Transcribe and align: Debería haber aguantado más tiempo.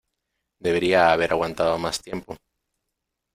Debería 0.59 1.11
haber 1.13 1.31
aguantado 1.31 1.77
más 1.77 2.01
tiempo. 2.01 2.35